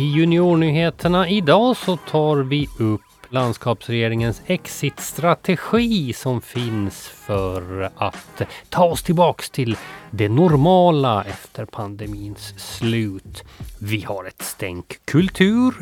I 0.00 0.04
juniornyheterna 0.04 1.28
idag 1.28 1.76
så 1.76 1.96
tar 1.96 2.36
vi 2.36 2.68
upp 2.78 3.00
landskapsregeringens 3.28 4.42
exitstrategi 4.46 6.12
som 6.12 6.40
finns 6.40 7.08
för 7.08 7.90
att 7.96 8.42
ta 8.68 8.84
oss 8.84 9.02
tillbaks 9.02 9.50
till 9.50 9.76
det 10.10 10.28
normala 10.28 11.24
efter 11.24 11.64
pandemins 11.64 12.54
slut. 12.56 13.44
Vi 13.80 14.02
har 14.02 14.24
ett 14.24 14.42
stänk 14.42 15.00
kultur, 15.04 15.74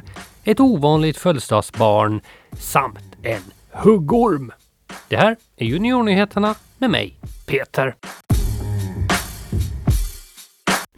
ett 0.44 0.60
ovanligt 0.60 1.16
födelsedagsbarn 1.16 2.20
samt 2.52 3.16
en 3.22 3.42
huggorm. 3.72 4.52
Det 5.08 5.16
här 5.16 5.36
är 5.56 5.66
Juniornyheterna 5.66 6.54
med 6.78 6.90
mig, 6.90 7.16
Peter. 7.46 7.94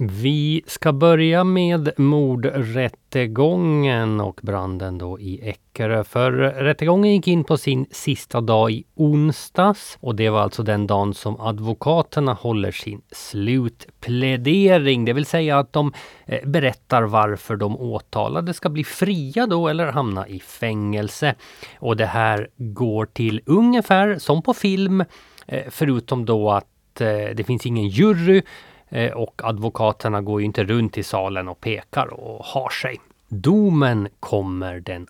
Vi 0.00 0.62
ska 0.66 0.92
börja 0.92 1.44
med 1.44 1.90
mordrättegången 1.96 4.20
och 4.20 4.40
branden 4.42 4.98
då 4.98 5.20
i 5.20 5.48
Eckerö. 5.48 6.04
För 6.04 6.32
rättegången 6.32 7.12
gick 7.12 7.28
in 7.28 7.44
på 7.44 7.56
sin 7.56 7.86
sista 7.90 8.40
dag 8.40 8.70
i 8.70 8.84
onsdags 8.94 9.98
och 10.00 10.14
det 10.14 10.30
var 10.30 10.40
alltså 10.40 10.62
den 10.62 10.86
dagen 10.86 11.14
som 11.14 11.40
advokaterna 11.40 12.32
håller 12.32 12.72
sin 12.72 13.02
slutplädering. 13.12 15.04
Det 15.04 15.12
vill 15.12 15.26
säga 15.26 15.58
att 15.58 15.72
de 15.72 15.92
eh, 16.26 16.48
berättar 16.48 17.02
varför 17.02 17.56
de 17.56 17.76
åtalade 17.76 18.54
ska 18.54 18.68
bli 18.68 18.84
fria 18.84 19.46
då 19.46 19.68
eller 19.68 19.86
hamna 19.86 20.28
i 20.28 20.40
fängelse. 20.40 21.34
Och 21.78 21.96
det 21.96 22.06
här 22.06 22.48
går 22.56 23.06
till 23.06 23.40
ungefär 23.46 24.18
som 24.18 24.42
på 24.42 24.54
film 24.54 25.04
eh, 25.46 25.64
förutom 25.70 26.24
då 26.24 26.50
att 26.50 27.00
eh, 27.00 27.06
det 27.34 27.44
finns 27.46 27.66
ingen 27.66 27.88
jury 27.88 28.42
Eh, 28.88 29.12
och 29.12 29.40
advokaterna 29.44 30.20
går 30.20 30.40
ju 30.40 30.46
inte 30.46 30.64
runt 30.64 30.98
i 30.98 31.02
salen 31.02 31.48
och 31.48 31.60
pekar 31.60 32.06
och 32.06 32.44
har 32.44 32.70
sig. 32.70 33.00
Domen 33.28 34.08
kommer 34.20 34.80
den 34.80 35.06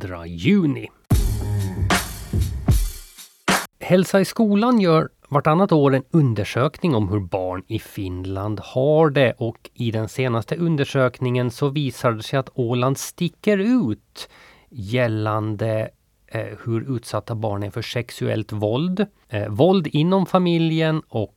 2 0.00 0.26
juni. 0.26 0.88
Hälsa 3.80 4.20
i 4.20 4.24
skolan 4.24 4.80
gör 4.80 5.08
vartannat 5.28 5.72
år 5.72 5.94
en 5.94 6.04
undersökning 6.10 6.94
om 6.94 7.08
hur 7.08 7.20
barn 7.20 7.62
i 7.66 7.78
Finland 7.78 8.60
har 8.60 9.10
det 9.10 9.32
och 9.38 9.70
i 9.74 9.90
den 9.90 10.08
senaste 10.08 10.56
undersökningen 10.56 11.50
så 11.50 11.68
visar 11.68 12.12
det 12.12 12.22
sig 12.22 12.38
att 12.38 12.50
Åland 12.54 12.98
sticker 12.98 13.58
ut 13.58 14.28
gällande 14.70 15.90
eh, 16.26 16.46
hur 16.64 16.96
utsatta 16.96 17.34
barn 17.34 17.62
är 17.62 17.70
för 17.70 17.82
sexuellt 17.82 18.52
våld, 18.52 19.06
eh, 19.28 19.48
våld 19.48 19.86
inom 19.86 20.26
familjen 20.26 21.02
och 21.08 21.34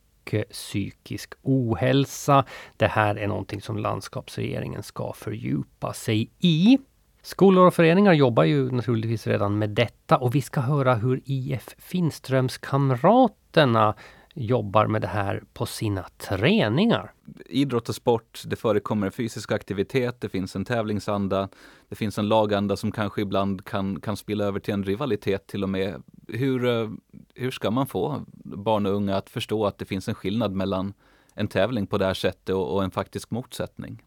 psykisk 0.50 1.34
ohälsa. 1.42 2.44
Det 2.76 2.86
här 2.86 3.16
är 3.16 3.26
någonting 3.26 3.62
som 3.62 3.78
landskapsregeringen 3.78 4.82
ska 4.82 5.12
fördjupa 5.12 5.92
sig 5.92 6.30
i. 6.38 6.78
Skolor 7.22 7.66
och 7.66 7.74
föreningar 7.74 8.12
jobbar 8.12 8.44
ju 8.44 8.70
naturligtvis 8.70 9.26
redan 9.26 9.58
med 9.58 9.70
detta 9.70 10.16
och 10.16 10.34
vi 10.34 10.42
ska 10.42 10.60
höra 10.60 10.94
hur 10.94 11.22
IF 11.24 11.74
Finströmskamraterna 11.78 13.94
jobbar 14.34 14.86
med 14.86 15.02
det 15.02 15.08
här 15.08 15.42
på 15.52 15.66
sina 15.66 16.06
träningar. 16.16 17.12
Idrott 17.46 17.88
och 17.88 17.94
sport, 17.94 18.42
det 18.46 18.56
förekommer 18.56 19.10
fysisk 19.10 19.52
aktivitet, 19.52 20.20
det 20.20 20.28
finns 20.28 20.56
en 20.56 20.64
tävlingsanda, 20.64 21.48
det 21.88 21.96
finns 21.96 22.18
en 22.18 22.28
laganda 22.28 22.76
som 22.76 22.92
kanske 22.92 23.20
ibland 23.20 23.64
kan, 23.64 24.00
kan 24.00 24.16
spilla 24.16 24.44
över 24.44 24.60
till 24.60 24.74
en 24.74 24.84
rivalitet 24.84 25.46
till 25.46 25.62
och 25.62 25.68
med. 25.68 26.02
Hur, 26.28 26.66
eh, 26.66 26.90
hur 27.34 27.50
ska 27.50 27.70
man 27.70 27.86
få 27.86 28.24
barn 28.46 28.86
och 28.86 28.92
unga 28.92 29.16
att 29.16 29.30
förstå 29.30 29.66
att 29.66 29.78
det 29.78 29.84
finns 29.84 30.08
en 30.08 30.14
skillnad 30.14 30.52
mellan 30.52 30.94
en 31.34 31.48
tävling 31.48 31.86
på 31.86 31.98
det 31.98 32.06
här 32.06 32.14
sättet 32.14 32.54
och, 32.54 32.74
och 32.74 32.84
en 32.84 32.90
faktisk 32.90 33.30
motsättning? 33.30 34.02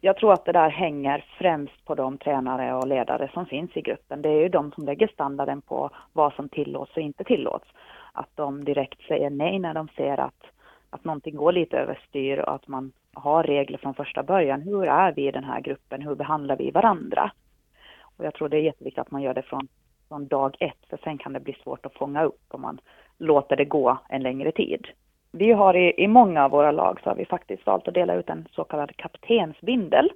Jag 0.00 0.16
tror 0.16 0.32
att 0.32 0.44
det 0.44 0.52
där 0.52 0.70
hänger 0.70 1.24
främst 1.38 1.84
på 1.84 1.94
de 1.94 2.18
tränare 2.18 2.74
och 2.74 2.86
ledare 2.86 3.30
som 3.34 3.46
finns 3.46 3.76
i 3.76 3.80
gruppen. 3.80 4.22
Det 4.22 4.28
är 4.28 4.42
ju 4.42 4.48
de 4.48 4.72
som 4.72 4.84
lägger 4.84 5.08
standarden 5.08 5.60
på 5.60 5.90
vad 6.12 6.32
som 6.32 6.48
tillåts 6.48 6.96
och 6.96 7.02
inte 7.02 7.24
tillåts 7.24 7.66
att 8.12 8.30
de 8.34 8.64
direkt 8.64 9.00
säger 9.08 9.30
nej 9.30 9.58
när 9.58 9.74
de 9.74 9.88
ser 9.96 10.20
att, 10.20 10.42
att 10.90 11.04
någonting 11.04 11.36
går 11.36 11.52
lite 11.52 11.76
överstyr 11.76 12.38
och 12.38 12.54
att 12.54 12.68
man 12.68 12.92
har 13.12 13.42
regler 13.42 13.78
från 13.78 13.94
första 13.94 14.22
början. 14.22 14.62
Hur 14.62 14.84
är 14.84 15.12
vi 15.12 15.28
i 15.28 15.30
den 15.30 15.44
här 15.44 15.60
gruppen? 15.60 16.02
Hur 16.02 16.14
behandlar 16.14 16.56
vi 16.56 16.70
varandra? 16.70 17.30
Och 18.00 18.24
jag 18.24 18.34
tror 18.34 18.48
det 18.48 18.56
är 18.56 18.62
jätteviktigt 18.62 19.00
att 19.00 19.10
man 19.10 19.22
gör 19.22 19.34
det 19.34 19.42
från, 19.42 19.68
från 20.08 20.26
dag 20.26 20.56
ett, 20.60 20.86
för 20.90 20.98
sen 21.04 21.18
kan 21.18 21.32
det 21.32 21.40
bli 21.40 21.56
svårt 21.62 21.86
att 21.86 21.94
fånga 21.94 22.24
upp 22.24 22.44
om 22.48 22.60
man 22.60 22.80
låter 23.18 23.56
det 23.56 23.64
gå 23.64 23.98
en 24.08 24.22
längre 24.22 24.52
tid. 24.52 24.86
Vi 25.32 25.52
har 25.52 25.76
i, 25.76 25.94
i 26.02 26.08
många 26.08 26.44
av 26.44 26.50
våra 26.50 26.70
lag 26.70 27.00
så 27.02 27.10
har 27.10 27.16
vi 27.16 27.24
faktiskt 27.24 27.66
valt 27.66 27.88
att 27.88 27.94
dela 27.94 28.14
ut 28.14 28.28
en 28.28 28.48
så 28.50 28.64
kallad 28.64 28.96
kaptensbindel 28.96 30.10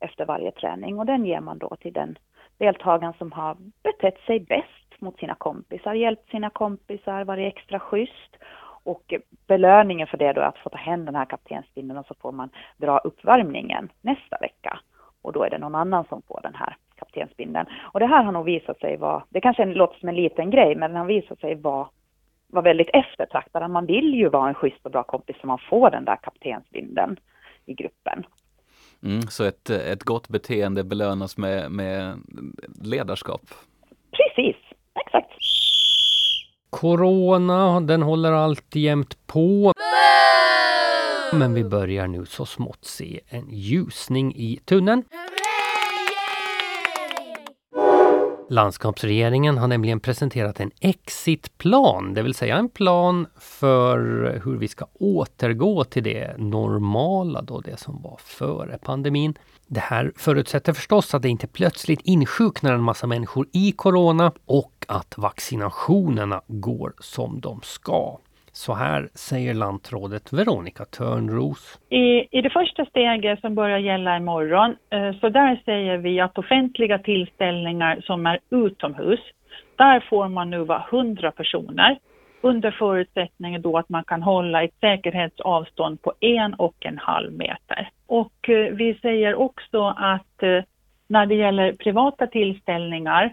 efter 0.00 0.26
varje 0.26 0.50
träning 0.50 0.98
och 0.98 1.06
den 1.06 1.26
ger 1.26 1.40
man 1.40 1.58
då 1.58 1.76
till 1.76 1.92
den 1.92 2.18
deltagaren 2.58 3.14
som 3.18 3.32
har 3.32 3.56
betett 3.82 4.20
sig 4.26 4.40
bäst 4.40 5.00
mot 5.00 5.18
sina 5.18 5.34
kompisar, 5.34 5.94
hjälpt 5.94 6.30
sina 6.30 6.50
kompisar, 6.50 7.24
varit 7.24 7.54
extra 7.54 7.78
schysst. 7.78 8.36
Och 8.82 9.14
belöningen 9.46 10.06
för 10.06 10.18
det 10.18 10.32
då 10.32 10.40
är 10.40 10.44
att 10.44 10.58
få 10.58 10.68
ta 10.68 10.76
hem 10.76 11.04
den 11.04 11.14
här 11.14 11.24
kaptensbindeln 11.24 11.98
och 11.98 12.06
så 12.06 12.14
får 12.14 12.32
man 12.32 12.50
dra 12.76 12.98
uppvärmningen 12.98 13.88
nästa 14.00 14.38
vecka. 14.40 14.80
Och 15.22 15.32
då 15.32 15.42
är 15.42 15.50
det 15.50 15.58
någon 15.58 15.74
annan 15.74 16.04
som 16.08 16.22
får 16.22 16.40
den 16.42 16.47
kaptensbindeln. 17.38 17.66
Och 17.92 18.00
det 18.00 18.06
här 18.06 18.24
har 18.24 18.32
nog 18.32 18.44
visat 18.44 18.80
sig 18.80 18.96
vara, 18.96 19.22
det 19.30 19.40
kanske 19.40 19.64
låter 19.64 19.98
som 19.98 20.08
en 20.08 20.16
liten 20.16 20.50
grej, 20.50 20.76
men 20.76 20.90
den 20.90 21.00
har 21.00 21.06
visat 21.06 21.40
sig 21.40 21.54
vara 21.54 21.88
var 22.50 22.62
väldigt 22.62 22.90
eftertraktad. 22.92 23.70
Man 23.70 23.86
vill 23.86 24.14
ju 24.14 24.28
vara 24.28 24.48
en 24.48 24.54
schysst 24.54 24.84
och 24.86 24.90
bra 24.90 25.02
kompis 25.02 25.36
så 25.40 25.46
man 25.46 25.58
får 25.70 25.90
den 25.90 26.04
där 26.04 26.16
kaptensbindeln 26.16 27.16
i 27.66 27.74
gruppen. 27.74 28.24
Mm, 29.02 29.22
så 29.22 29.44
ett, 29.44 29.70
ett 29.70 30.02
gott 30.02 30.28
beteende 30.28 30.84
belönas 30.84 31.36
med, 31.36 31.70
med 31.70 32.18
ledarskap? 32.84 33.40
Precis, 34.10 34.56
exakt. 35.06 35.32
Corona, 36.70 37.80
den 37.80 38.02
håller 38.02 38.32
alltjämt 38.32 39.26
på. 39.26 39.72
Men 41.32 41.54
vi 41.54 41.64
börjar 41.64 42.06
nu 42.06 42.26
så 42.26 42.46
smått 42.46 42.84
se 42.84 43.20
en 43.28 43.50
ljusning 43.50 44.34
i 44.36 44.60
tunneln. 44.64 45.04
Landskapsregeringen 48.50 49.58
har 49.58 49.68
nämligen 49.68 50.00
presenterat 50.00 50.60
en 50.60 50.70
exitplan, 50.80 52.14
det 52.14 52.22
vill 52.22 52.34
säga 52.34 52.56
en 52.56 52.68
plan 52.68 53.26
för 53.38 53.98
hur 54.44 54.56
vi 54.56 54.68
ska 54.68 54.86
återgå 54.92 55.84
till 55.84 56.02
det 56.02 56.38
normala 56.38 57.42
då, 57.42 57.60
det 57.60 57.80
som 57.80 58.02
var 58.02 58.20
före 58.24 58.78
pandemin. 58.78 59.34
Det 59.66 59.80
här 59.80 60.12
förutsätter 60.16 60.72
förstås 60.72 61.14
att 61.14 61.22
det 61.22 61.28
inte 61.28 61.46
plötsligt 61.46 62.00
insjuknar 62.00 62.72
en 62.72 62.82
massa 62.82 63.06
människor 63.06 63.46
i 63.52 63.72
corona 63.72 64.32
och 64.46 64.84
att 64.88 65.14
vaccinationerna 65.18 66.42
går 66.46 66.92
som 67.00 67.40
de 67.40 67.60
ska. 67.62 68.18
Så 68.64 68.74
här 68.74 69.08
säger 69.14 69.54
lantrådet 69.54 70.32
Veronica 70.32 70.84
Törnros. 70.84 71.78
I, 71.90 72.38
I 72.38 72.42
det 72.42 72.50
första 72.50 72.84
steget 72.84 73.40
som 73.40 73.54
börjar 73.54 73.78
gälla 73.78 74.16
imorgon, 74.16 74.76
eh, 74.90 75.20
så 75.20 75.28
där 75.28 75.62
säger 75.64 75.96
vi 75.96 76.20
att 76.20 76.38
offentliga 76.38 76.98
tillställningar 76.98 78.00
som 78.00 78.26
är 78.26 78.38
utomhus, 78.50 79.20
där 79.76 80.00
får 80.10 80.28
man 80.28 80.50
nu 80.50 80.64
vara 80.64 80.84
100 80.90 81.30
personer 81.30 81.98
under 82.40 82.70
förutsättning 82.70 83.62
då 83.62 83.78
att 83.78 83.88
man 83.88 84.04
kan 84.04 84.22
hålla 84.22 84.64
ett 84.64 84.80
säkerhetsavstånd 84.80 86.02
på 86.02 86.12
en 86.20 86.54
och 86.54 86.86
en 86.86 86.98
halv 86.98 87.32
meter. 87.32 87.90
Och 88.06 88.48
eh, 88.48 88.74
vi 88.74 88.98
säger 89.02 89.34
också 89.34 89.94
att 89.96 90.42
eh, 90.42 90.62
när 91.06 91.26
det 91.26 91.34
gäller 91.34 91.72
privata 91.72 92.26
tillställningar 92.26 93.32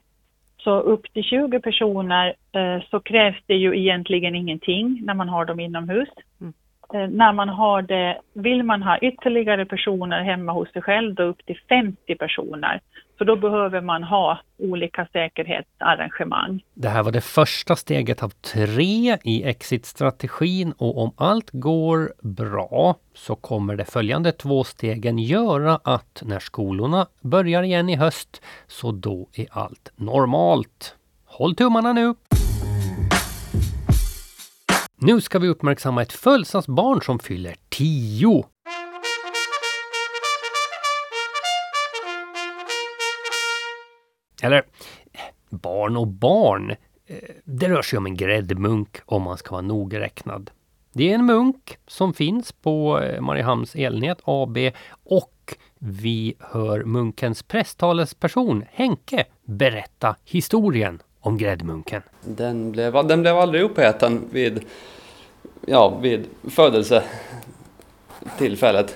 så 0.65 0.79
upp 0.79 1.13
till 1.13 1.23
20 1.23 1.59
personer 1.59 2.35
eh, 2.51 2.83
så 2.89 2.99
krävs 2.99 3.37
det 3.45 3.55
ju 3.55 3.79
egentligen 3.79 4.35
ingenting 4.35 5.01
när 5.05 5.13
man 5.13 5.29
har 5.29 5.45
dem 5.45 5.59
inomhus. 5.59 6.09
Mm. 6.41 6.53
Eh, 6.93 7.09
när 7.15 7.33
man 7.33 7.49
har 7.49 7.81
det, 7.81 8.21
vill 8.33 8.63
man 8.63 8.83
ha 8.83 8.97
ytterligare 8.97 9.65
personer 9.65 10.23
hemma 10.23 10.51
hos 10.51 10.71
sig 10.71 10.81
själv, 10.81 11.15
då 11.15 11.23
upp 11.23 11.45
till 11.45 11.59
50 11.69 12.15
personer. 12.15 12.81
För 13.17 13.25
då 13.25 13.35
behöver 13.35 13.81
man 13.81 14.03
ha 14.03 14.39
olika 14.57 15.07
säkerhetsarrangemang. 15.13 16.63
Det 16.73 16.89
här 16.89 17.03
var 17.03 17.11
det 17.11 17.21
första 17.21 17.75
steget 17.75 18.23
av 18.23 18.29
tre 18.29 19.17
i 19.23 19.43
exitstrategin 19.43 20.73
och 20.77 20.97
om 20.97 21.11
allt 21.17 21.49
går 21.51 22.13
bra 22.21 22.95
så 23.13 23.35
kommer 23.35 23.75
de 23.75 23.85
följande 23.85 24.31
två 24.31 24.63
stegen 24.63 25.19
göra 25.19 25.79
att 25.83 26.23
när 26.25 26.39
skolorna 26.39 27.07
börjar 27.21 27.63
igen 27.63 27.89
i 27.89 27.95
höst 27.95 28.41
så 28.67 28.91
då 28.91 29.27
är 29.33 29.47
allt 29.51 29.91
normalt. 29.95 30.95
Håll 31.25 31.55
tummarna 31.55 31.93
nu! 31.93 32.13
Nu 34.97 35.21
ska 35.21 35.39
vi 35.39 35.47
uppmärksamma 35.47 36.01
ett 36.01 36.13
födelsedagsbarn 36.13 37.01
som 37.01 37.19
fyller 37.19 37.55
10. 37.69 38.43
Eller 44.45 44.63
barn 45.49 45.97
och 45.97 46.07
barn. 46.07 46.71
Eh, 47.07 47.17
det 47.43 47.69
rör 47.69 47.81
sig 47.81 47.97
om 47.97 48.05
en 48.05 48.17
gräddmunk 48.17 48.97
om 49.05 49.21
man 49.21 49.37
ska 49.37 49.51
vara 49.51 49.61
nogräknad. 49.61 50.51
Det 50.93 51.11
är 51.11 51.15
en 51.15 51.25
munk 51.25 51.77
som 51.87 52.13
finns 52.13 52.51
på 52.51 53.01
eh, 53.01 53.21
Mariehamns 53.21 53.75
elnät 53.75 54.19
AB 54.23 54.57
och 55.03 55.31
och 55.45 55.57
vi 55.79 56.35
hör 56.39 56.83
munkens 56.83 57.43
presstalesperson 57.43 58.63
Henke 58.71 59.25
berätta 59.43 60.15
historien 60.23 61.01
om 61.19 61.37
gräddmunken. 61.37 62.01
Den 62.21 62.71
blev, 62.71 63.07
den 63.07 63.21
blev 63.21 63.37
aldrig 63.37 63.63
uppäten 63.63 64.21
vid, 64.31 64.65
ja, 65.67 65.99
vid 66.01 66.25
födelsetillfället. 66.43 68.95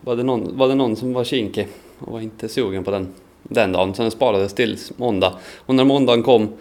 Var 0.00 0.16
det, 0.16 0.22
någon, 0.22 0.58
var 0.58 0.68
det 0.68 0.74
någon 0.74 0.96
som 0.96 1.12
var 1.12 1.24
kinkig 1.24 1.68
och 1.98 2.12
var 2.12 2.20
inte 2.20 2.48
sugen 2.48 2.84
på 2.84 2.90
den 2.90 3.14
den 3.42 3.72
dagen, 3.72 3.94
så 3.94 4.02
den 4.02 4.10
sparades 4.10 4.54
till 4.54 4.78
måndag. 4.96 5.32
Och 5.58 5.74
när 5.74 5.84
måndagen 5.84 6.22
kom 6.22 6.52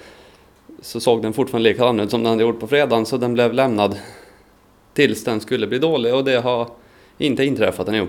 så 0.81 0.99
såg 0.99 1.21
den 1.21 1.33
fortfarande 1.33 1.69
likadan 1.69 1.99
ut 1.99 2.11
som 2.11 2.23
den 2.23 2.31
hade 2.31 2.43
gjort 2.43 2.59
på 2.59 2.67
fredagen, 2.67 3.05
så 3.05 3.17
den 3.17 3.33
blev 3.33 3.53
lämnad 3.53 3.99
tills 4.93 5.23
den 5.23 5.39
skulle 5.39 5.67
bli 5.67 5.79
dålig 5.79 6.15
och 6.15 6.23
det 6.23 6.41
har 6.41 6.67
inte 7.17 7.45
inträffat 7.45 7.87
ännu. 7.87 8.07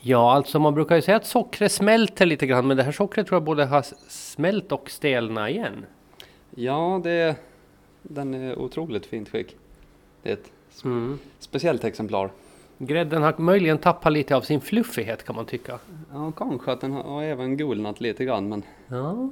Ja, 0.00 0.32
alltså 0.32 0.58
man 0.58 0.74
brukar 0.74 0.96
ju 0.96 1.02
säga 1.02 1.16
att 1.16 1.26
sockret 1.26 1.72
smälter 1.72 2.26
lite 2.26 2.46
grann, 2.46 2.66
men 2.66 2.76
det 2.76 2.82
här 2.82 2.92
sockret 2.92 3.26
tror 3.26 3.36
jag 3.36 3.44
både 3.44 3.64
har 3.64 3.84
smält 4.08 4.72
och 4.72 4.90
stelnat 4.90 5.50
igen. 5.50 5.86
Ja, 6.50 7.00
det, 7.04 7.36
den 8.02 8.34
är 8.34 8.58
otroligt 8.58 9.06
fint 9.06 9.28
skick. 9.28 9.56
Det 10.22 10.28
är 10.28 10.32
ett 10.32 10.50
mm. 10.84 11.18
speciellt 11.38 11.84
exemplar. 11.84 12.30
Grädden 12.78 13.22
har 13.22 13.34
möjligen 13.38 13.78
tappat 13.78 14.12
lite 14.12 14.36
av 14.36 14.40
sin 14.40 14.60
fluffighet 14.60 15.24
kan 15.24 15.36
man 15.36 15.46
tycka. 15.46 15.78
Ja, 16.14 16.32
kanske 16.36 16.72
att 16.72 16.80
den 16.80 16.92
har 16.92 17.22
även 17.22 17.56
gulnat 17.56 18.00
lite 18.00 18.24
grann, 18.24 18.48
men... 18.48 18.62
Ja. 18.88 19.30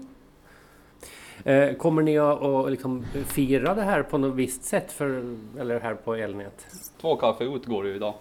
Eh, 1.44 1.75
kommer 1.75 2.02
ni 2.02 2.19
att 2.19 2.70
liksom 2.70 3.06
fira 3.26 3.75
det 3.75 3.82
här 3.82 4.02
på 4.02 4.19
något 4.19 4.34
visst 4.34 4.64
sätt, 4.64 4.93
för, 4.93 5.37
eller 5.58 5.81
här 5.81 5.94
på 5.94 6.14
Elnät? 6.14 6.67
Två 7.00 7.17
kaffe 7.17 7.44
utgår 7.44 7.87
ju 7.87 7.94
idag. 7.94 8.14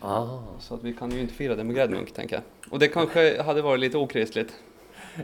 Ah. 0.00 0.38
Så 0.58 0.74
att 0.74 0.84
vi 0.84 0.92
kan 0.92 1.10
ju 1.10 1.20
inte 1.20 1.34
fira 1.34 1.56
det 1.56 1.64
med 1.64 1.76
gräddmunk, 1.76 2.12
tänker 2.12 2.36
jag. 2.36 2.72
Och 2.72 2.78
det 2.78 2.88
kanske 2.88 3.42
hade 3.42 3.62
varit 3.62 3.80
lite 3.80 3.98
okristligt. 3.98 4.52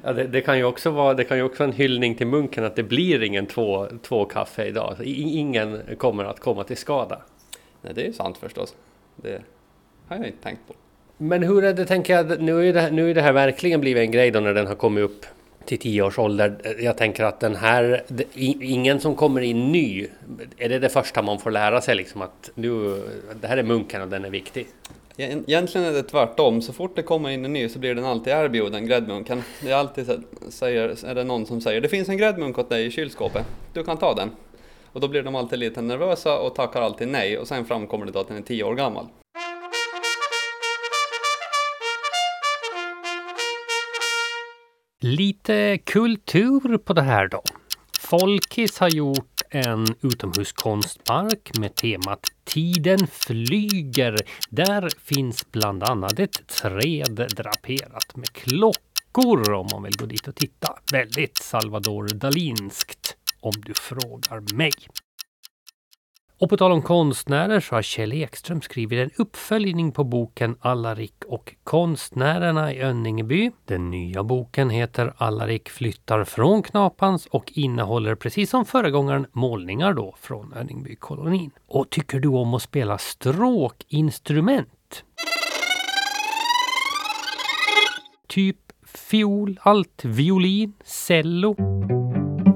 Ja, 0.05 0.13
det, 0.13 0.25
det, 0.25 0.41
kan 0.41 0.59
ju 0.59 0.65
också 0.65 0.91
vara, 0.91 1.15
det 1.15 1.25
kan 1.25 1.37
ju 1.37 1.43
också 1.43 1.63
vara 1.63 1.71
en 1.71 1.77
hyllning 1.77 2.15
till 2.15 2.27
munken 2.27 2.65
att 2.65 2.77
det 2.77 2.83
blir 2.83 3.23
ingen 3.23 3.47
två, 3.47 3.87
två 4.03 4.25
kaffe 4.25 4.65
idag. 4.65 4.97
Ingen 5.05 5.83
kommer 5.99 6.25
att 6.25 6.41
komma 6.41 6.65
till 6.65 6.77
skada. 6.77 7.23
Nej, 7.83 7.93
det 7.95 8.07
är 8.07 8.13
sant 8.13 8.39
förstås. 8.39 8.75
Det 9.17 9.43
har 10.09 10.17
jag 10.17 10.27
inte 10.27 10.43
tänkt 10.43 10.61
på. 10.69 10.75
Men 11.19 11.43
hur 11.43 11.65
är 11.65 11.75
det, 11.75 11.85
tänker 11.85 12.15
jag, 12.15 12.41
nu 12.41 12.69
är 12.69 12.73
det, 12.73 12.91
nu 12.91 13.11
är 13.11 13.15
det 13.15 13.23
här 13.23 13.33
verkligen 13.33 13.81
blivit 13.81 14.01
en 14.01 14.11
grej 14.11 14.31
då 14.31 14.41
när 14.41 14.55
den 14.55 14.67
har 14.67 14.75
kommit 14.75 15.05
upp 15.05 15.27
till 15.65 15.79
tio 15.79 16.03
års 16.03 16.19
ålder. 16.19 16.77
Jag 16.81 16.97
tänker 16.97 17.25
att 17.25 17.41
den 17.41 17.57
här, 17.57 18.03
ingen 18.61 19.01
som 19.01 19.15
kommer 19.15 19.41
in 19.41 19.73
ny, 19.73 20.07
är 20.57 20.69
det 20.69 20.79
det 20.79 20.89
första 20.89 21.23
man 21.23 21.39
får 21.39 21.51
lära 21.51 21.81
sig 21.81 21.95
liksom 21.95 22.23
att 22.23 22.51
nu, 22.55 23.03
det 23.41 23.47
här 23.47 23.57
är 23.57 23.63
munken 23.63 24.03
och 24.03 24.09
den 24.09 24.25
är 24.25 24.31
viktig? 24.31 24.67
Egentligen 25.17 25.87
är 25.87 25.93
det 25.93 26.03
tvärtom, 26.03 26.63
så 26.63 26.73
fort 26.73 26.97
det 26.97 27.03
kommer 27.03 27.31
in 27.31 27.45
en 27.45 27.53
ny 27.53 27.69
så 27.69 27.79
blir 27.79 27.95
den 27.95 28.05
alltid 28.05 28.33
erbjuden, 28.33 28.87
gräddmunken. 28.87 29.43
Det 29.63 29.71
är 29.71 29.77
alltid 29.77 30.07
så, 30.07 30.17
säger, 30.49 31.07
är 31.07 31.15
det 31.15 31.25
någon 31.25 31.47
som 31.47 31.61
säger 31.61 31.81
det 31.81 31.89
finns 31.89 32.09
en 32.09 32.17
gräddmunk 32.17 32.59
åt 32.59 32.71
dig 32.71 32.87
i 32.87 32.91
kylskåpet, 32.91 33.45
du 33.73 33.85
kan 33.85 33.97
ta 33.97 34.15
den. 34.15 34.31
Och 34.93 35.01
då 35.01 35.09
blir 35.09 35.23
de 35.23 35.35
alltid 35.35 35.59
lite 35.59 35.83
nervösa 35.83 36.39
och 36.39 36.55
tackar 36.55 36.83
alltid 36.83 37.09
nej 37.09 37.39
och 37.39 37.49
sen 37.49 37.65
framkommer 37.65 38.07
det 38.07 38.13
då 38.13 38.21
att 38.21 38.29
den 38.29 38.37
är 38.37 38.43
10 38.43 38.65
år 38.65 38.75
gammal. 38.75 39.07
Lite 45.07 45.79
kultur 45.85 46.79
på 46.79 46.93
det 46.93 47.03
här 47.03 47.29
då. 47.29 47.43
Folkis 48.01 48.79
har 48.79 48.89
gjort 48.89 49.43
en 49.51 49.87
utomhuskonstpark 50.03 51.59
med 51.59 51.75
temat 51.75 52.27
Tiden 52.45 53.07
flyger. 53.07 54.17
Där 54.51 54.89
finns 55.05 55.53
bland 55.53 55.83
annat 55.83 56.19
ett 56.19 56.47
träd 56.47 57.29
draperat 57.37 58.17
med 58.17 58.33
klockor 58.33 59.53
om 59.53 59.67
man 59.73 59.83
vill 59.83 59.97
gå 59.97 60.07
dit 60.07 60.29
och 60.29 60.35
titta. 60.35 60.79
Väldigt 60.93 61.39
Salvador 61.39 62.09
Dalinskt 62.09 63.17
om 63.41 63.53
du 63.67 63.75
frågar 63.75 64.55
mig. 64.57 64.73
Och 66.39 66.51
på 66.51 66.57
tal 66.57 66.73
om 66.73 66.83
konstnärer 66.83 67.61
så 67.61 67.75
har 67.75 67.83
Kjell 67.83 68.13
Ekström 68.13 68.63
skrivit 68.63 68.99
en 68.99 69.11
uppföljning 69.17 69.93
på 69.93 70.05
boken 70.05 70.57
Allarik 70.61 71.15
och 71.27 71.55
konstnärerna 71.65 72.73
i 72.73 72.83
Önningeby. 72.83 73.51
Den 73.65 73.91
nya 73.91 74.23
boken 74.23 74.71
heter 74.71 75.13
Allarik 75.17 75.69
flyttar 75.69 76.25
från 76.25 76.63
Knapans 76.63 77.27
och 77.27 77.53
innehåller 77.55 78.15
precis 78.15 78.51
som 78.51 78.65
föregångaren 78.65 79.27
målningar 79.33 79.93
då 79.93 80.15
från 80.21 80.55
Önningby-kolonin. 80.55 81.51
Och 81.67 81.91
tycker 81.91 82.21
du 82.21 82.29
om 82.29 82.55
att 82.55 82.63
spela 82.63 82.99
stråkinstrument? 82.99 85.05
Typ 88.27 88.59
fiol, 88.85 89.61
alt, 89.63 90.05
violin, 90.05 90.73
cello 90.85 91.57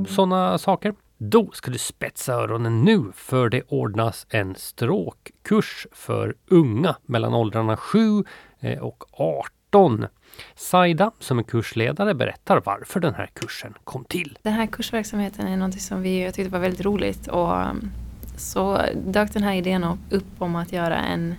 sådana 0.09 0.59
saker. 0.59 0.95
Då 1.23 1.51
ska 1.53 1.71
du 1.71 1.79
spetsa 1.79 2.33
öronen 2.33 2.85
nu 2.85 3.05
för 3.15 3.49
det 3.49 3.63
ordnas 3.69 4.27
en 4.31 4.55
stråkkurs 4.55 5.87
för 5.93 6.35
unga 6.49 6.97
mellan 7.07 7.35
åldrarna 7.35 7.77
7 7.77 8.25
eh, 8.61 8.79
och 8.79 9.05
18. 9.13 10.07
Saida 10.55 11.11
som 11.19 11.39
är 11.39 11.43
kursledare 11.43 12.15
berättar 12.15 12.63
varför 12.65 13.01
den 13.01 13.15
här 13.15 13.27
kursen 13.27 13.75
kom 13.85 14.05
till. 14.05 14.39
Den 14.43 14.53
här 14.53 14.67
kursverksamheten 14.67 15.47
är 15.47 15.57
något 15.57 15.81
som 15.81 16.03
vi 16.03 16.25
jag 16.25 16.35
tyckte 16.35 16.53
var 16.53 16.59
väldigt 16.59 16.85
roligt 16.85 17.27
och 17.27 17.53
um, 17.53 17.91
så 18.37 18.83
dök 19.07 19.33
den 19.33 19.43
här 19.43 19.55
idén 19.55 19.99
upp 20.11 20.33
om 20.39 20.57
att 20.57 20.73
göra 20.73 20.99
en, 20.99 21.35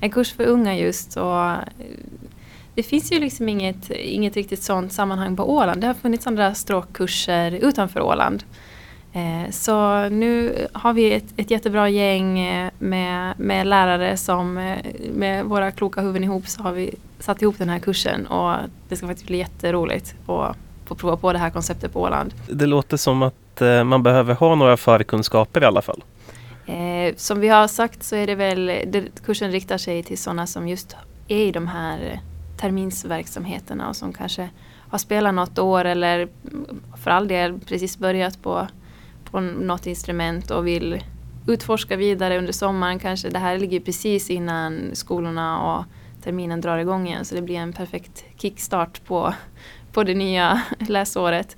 en 0.00 0.10
kurs 0.10 0.32
för 0.32 0.44
unga 0.44 0.76
just 0.76 1.16
och 1.16 1.50
det 2.74 2.82
finns 2.82 3.12
ju 3.12 3.20
liksom 3.20 3.48
inget, 3.48 3.90
inget 3.90 4.36
riktigt 4.36 4.62
sånt 4.62 4.92
sammanhang 4.92 5.36
på 5.36 5.50
Åland. 5.50 5.80
Det 5.80 5.86
har 5.86 5.94
funnits 5.94 6.26
andra 6.26 6.54
stråkkurser 6.54 7.52
utanför 7.52 8.00
Åland. 8.00 8.44
Eh, 9.14 9.50
så 9.50 10.08
nu 10.08 10.66
har 10.72 10.92
vi 10.92 11.12
ett, 11.12 11.24
ett 11.36 11.50
jättebra 11.50 11.88
gäng 11.88 12.38
eh, 12.38 12.70
med, 12.78 13.40
med 13.40 13.66
lärare 13.66 14.16
som 14.16 14.58
eh, 14.58 14.78
med 15.12 15.44
våra 15.44 15.70
kloka 15.70 16.00
huvuden 16.00 16.24
ihop 16.24 16.48
så 16.48 16.62
har 16.62 16.72
vi 16.72 16.94
satt 17.18 17.42
ihop 17.42 17.58
den 17.58 17.68
här 17.68 17.78
kursen 17.78 18.26
och 18.26 18.56
det 18.88 18.96
ska 18.96 19.06
faktiskt 19.06 19.26
bli 19.26 19.38
jätteroligt 19.38 20.14
att 20.26 20.56
få 20.84 20.94
prova 20.94 21.16
på 21.16 21.32
det 21.32 21.38
här 21.38 21.50
konceptet 21.50 21.92
på 21.92 22.00
Åland. 22.00 22.34
Det 22.50 22.66
låter 22.66 22.96
som 22.96 23.22
att 23.22 23.62
man 23.84 24.02
behöver 24.02 24.34
ha 24.34 24.54
några 24.54 24.76
förkunskaper 24.76 25.62
i 25.62 25.64
alla 25.64 25.82
fall. 25.82 26.04
som 27.16 27.40
vi 27.40 27.48
har 27.48 27.66
sagt 27.66 28.02
så 28.02 28.16
är 28.16 28.26
det 28.26 28.34
väl, 28.34 28.72
kursen 29.24 29.50
riktar 29.50 29.78
sig 29.78 30.02
till 30.02 30.18
sådana 30.18 30.46
som 30.46 30.68
just 30.68 30.96
är 31.28 31.36
i 31.36 31.52
de 31.52 31.66
här 31.66 32.20
terminsverksamheterna 32.60 33.88
och 33.88 33.96
som 33.96 34.12
kanske 34.12 34.48
har 34.88 34.98
spelat 34.98 35.34
något 35.34 35.58
år 35.58 35.84
eller 35.84 36.28
för 37.02 37.10
all 37.10 37.28
del 37.28 37.58
precis 37.60 37.98
börjat 37.98 38.42
på, 38.42 38.66
på 39.34 39.40
något 39.40 39.86
instrument 39.86 40.50
och 40.50 40.66
vill 40.66 41.04
utforska 41.46 41.96
vidare 41.96 42.38
under 42.38 42.52
sommaren 42.52 42.98
kanske. 42.98 43.28
Det 43.28 43.38
här 43.38 43.58
ligger 43.58 43.80
precis 43.80 44.30
innan 44.30 44.90
skolorna 44.92 45.58
och 45.62 45.84
terminen 46.22 46.60
drar 46.60 46.78
igång 46.78 47.06
igen 47.06 47.24
så 47.24 47.34
det 47.34 47.42
blir 47.42 47.56
en 47.56 47.72
perfekt 47.72 48.24
kickstart 48.36 49.04
på, 49.04 49.34
på 49.92 50.04
det 50.04 50.14
nya 50.14 50.62
läsåret. 50.78 51.56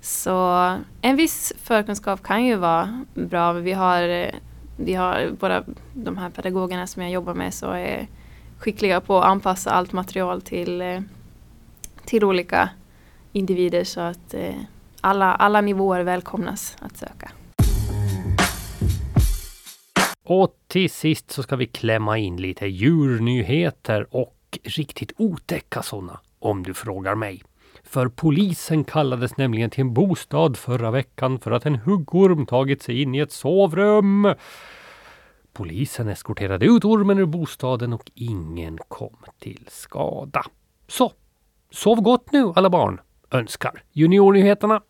Så 0.00 0.76
en 1.02 1.16
viss 1.16 1.52
förkunskap 1.62 2.22
kan 2.22 2.44
ju 2.44 2.56
vara 2.56 3.04
bra. 3.14 3.52
Vi 3.52 3.72
har, 3.72 4.30
vi 4.76 4.94
har 4.94 5.30
båda 5.40 5.64
de 5.94 6.16
här 6.16 6.30
pedagogerna 6.30 6.86
som 6.86 7.02
jag 7.02 7.10
jobbar 7.10 7.34
med 7.34 7.54
så 7.54 7.70
är 7.70 8.06
skickliga 8.58 9.00
på 9.00 9.18
att 9.18 9.24
anpassa 9.24 9.70
allt 9.70 9.92
material 9.92 10.42
till, 10.42 10.80
eh, 10.80 11.00
till 12.04 12.24
olika 12.24 12.68
individer 13.32 13.84
så 13.84 14.00
att 14.00 14.34
eh, 14.34 14.54
alla, 15.06 15.34
alla 15.34 15.60
nivåer 15.60 16.02
välkomnas 16.02 16.76
att 16.80 16.96
söka. 16.96 17.30
Och 20.24 20.54
till 20.66 20.90
sist 20.90 21.30
så 21.30 21.42
ska 21.42 21.56
vi 21.56 21.66
klämma 21.66 22.18
in 22.18 22.36
lite 22.36 22.66
djurnyheter 22.66 24.06
och 24.10 24.58
riktigt 24.64 25.12
otäcka 25.16 25.82
sådana, 25.82 26.20
om 26.38 26.62
du 26.62 26.74
frågar 26.74 27.14
mig. 27.14 27.42
För 27.82 28.08
polisen 28.08 28.84
kallades 28.84 29.36
nämligen 29.36 29.70
till 29.70 29.80
en 29.80 29.94
bostad 29.94 30.56
förra 30.56 30.90
veckan 30.90 31.38
för 31.38 31.50
att 31.50 31.66
en 31.66 31.76
huggorm 31.76 32.46
tagit 32.46 32.82
sig 32.82 33.02
in 33.02 33.14
i 33.14 33.18
ett 33.18 33.32
sovrum. 33.32 34.34
Polisen 35.52 36.08
eskorterade 36.08 36.66
ut 36.66 36.84
ormen 36.84 37.18
ur 37.18 37.26
bostaden 37.26 37.92
och 37.92 38.10
ingen 38.14 38.78
kom 38.88 39.16
till 39.38 39.66
skada. 39.70 40.42
Så, 40.88 41.12
sov 41.70 42.00
gott 42.00 42.32
nu 42.32 42.52
alla 42.56 42.70
barn, 42.70 43.00
önskar 43.32 43.72
Juniornyheterna. 43.94 44.80